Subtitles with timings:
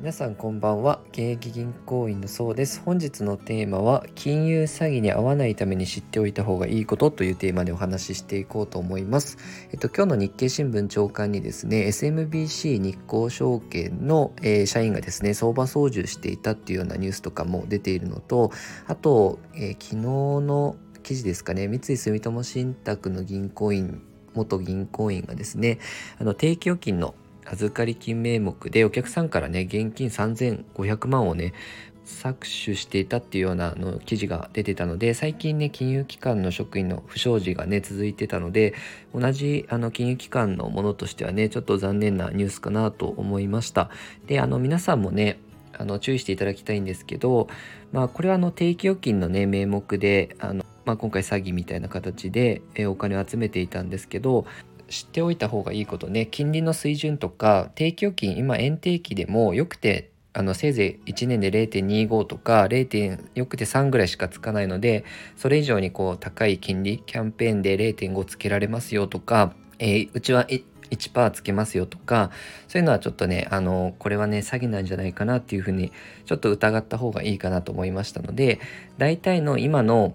[0.00, 1.00] 皆さんこんばんは。
[1.10, 2.80] 現役銀行員のそうです。
[2.80, 9.36] 本日のテーマは金融詐欺に遭わないために知っておいた方がいいことというテーマでお話ししていこうと思います。
[9.72, 18.52] えっと今日の日経新聞長官にですね SMBC 日興証券の、えー、社員がですね相場操縦していたっていうようなニュースとかも出ているのと
[18.86, 24.00] あと、えー、昨日の記事ですかね三井住友信託の銀行員
[24.32, 25.78] 元銀行員がですね
[26.18, 31.52] あの定期預金の預かり金名目でお客さんからね現金3500万をね
[32.04, 38.74] 搾取していたっていうようなの記事が出てたので最近ね金融機関の職員の不祥事がね続いてたので
[39.14, 43.90] 同じあの金融機関のものとしてはねちょっと残念なニュースかなと思いました。
[44.26, 45.38] であの皆さんもね
[45.78, 47.48] あの注意していただきたいんですけど
[47.92, 54.46] まあこれはあの定期預金のね名目であのまあ、今回詐欺みたいな形でお金を集めていたんですけど
[54.90, 63.18] 知っておいた方がいいことね金利の水準とか定期預金今円定期でもよくてあのせいぜい1年で0.25とか 0.
[63.34, 65.04] よくて3ぐらいしかつかないので
[65.36, 72.30] それ以上にこう高い金利キャンペーンで0.5つけられますよとか、えー、うちは1%つけますよとか
[72.68, 75.92] そういうのはちょっとねあのこれはね詐欺なんじゃないかなっていうふうに
[76.26, 78.60] ちょっと疑った方がいいかなと思いましたので
[78.98, 80.14] 大体の今の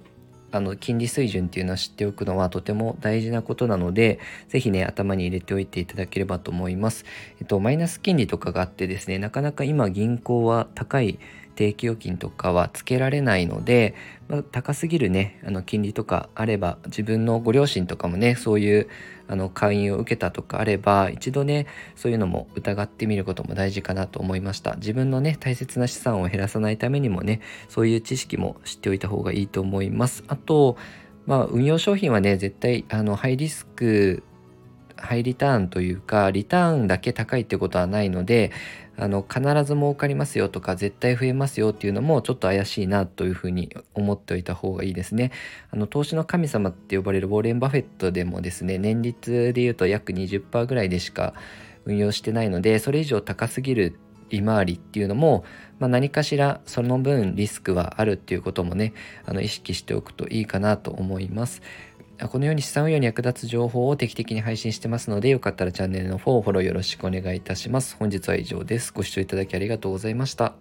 [0.55, 7.03] あの金利水準っていうのは知っておくのはとても大事なことなので、ぜひね、頭に入れておいていただければと思います。
[7.41, 11.19] えっと、マイナス金利とかがあってですね、なかなか今銀行は高い
[11.55, 13.95] 定期預金とかはつけられないので、
[14.27, 18.89] まあ、高すぎるねあの金利とかあれば自分のご両親とかもねそういう
[19.27, 24.75] あの会員を受けたとかあれば一度ねそういうのも疑ってみることも大事かなと思いました。
[24.75, 30.23] 自分のね大切な資産を減らさないためにもねそういう知識も知っておいた方がいいと思います。
[30.27, 30.77] あと
[31.25, 34.23] まあ運用商品はね絶対あのハイリスク
[34.97, 38.51] ハイリターンというかリターンだけ高いってことはないので
[38.97, 45.31] あの必ず儲かりますよとか絶対増えますよっていうのもちょっと怪しいなというふうに思っておいた方がいいですね。
[45.72, 51.33] あの投資の神様って呼ばれるウォーレン・バフェットでもですね年率で言うと約20%ぐらいでしか
[51.85, 55.44] 運用してないのでそれ以上高すぎる利回りっていうのも、
[55.79, 58.94] まあ、何かしらその分リスクはあるっていうこともね
[59.25, 61.62] あの意識しておくといいかなと思います。
[62.29, 67.95] このように資産運用に役立つ情報を定期的に配信してますので、よかったらチャンネルのフォローよろしくお願いいたします。
[67.97, 68.93] 本日は以上です。
[68.93, 70.55] ご視聴いただきありがとうございました。